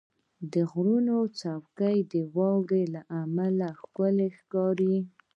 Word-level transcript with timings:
•د 0.53 0.55
غرونو 0.71 1.17
څوکې 1.39 1.95
د 2.13 2.13
واورې 2.35 2.83
له 2.93 3.01
امله 3.21 3.67
ښکلي 3.79 4.27
ښکاري. 4.37 4.95